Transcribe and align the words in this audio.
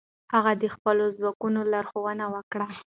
هغه 0.33 0.51
د 0.61 0.63
خپلو 0.75 1.05
ځواکونو 1.17 1.59
لارښوونه 1.71 2.25
وکړه. 2.35 2.67